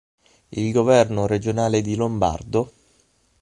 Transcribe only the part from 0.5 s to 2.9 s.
governo regionale di Lombardo?